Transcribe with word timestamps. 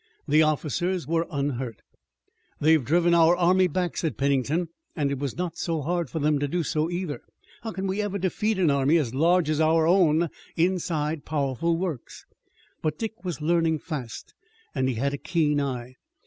The 0.27 0.41
officers 0.41 1.05
were 1.05 1.27
unhurt. 1.29 1.83
"They've 2.59 2.83
driven 2.83 3.13
our 3.13 3.35
army 3.37 3.67
back," 3.67 3.95
said 3.95 4.17
Pennington, 4.17 4.69
"and 4.95 5.11
it 5.11 5.19
was 5.19 5.37
not 5.37 5.59
so 5.59 5.83
hard 5.83 6.09
for 6.09 6.17
them 6.17 6.39
to 6.39 6.47
do 6.47 6.61
it 6.61 6.75
either. 6.75 7.21
How 7.61 7.71
can 7.71 7.85
we 7.85 8.01
ever 8.01 8.17
defeat 8.17 8.57
an 8.57 8.71
army 8.71 8.97
as 8.97 9.13
large 9.13 9.47
as 9.47 9.61
our 9.61 9.85
own 9.85 10.29
inside 10.55 11.23
powerful 11.23 11.77
works?" 11.77 12.25
But 12.81 12.97
Dick 12.97 13.23
was 13.23 13.41
learning 13.41 13.77
fast 13.77 14.33
and 14.73 14.89
he 14.89 14.95
had 14.95 15.13
a 15.13 15.19
keen 15.19 15.61
eye. 15.61 15.97